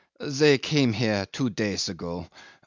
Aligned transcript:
"They 0.19 0.57
came 0.57 0.93
here 0.93 1.27
two 1.27 1.51
days 1.51 1.87
ago. 1.87 2.25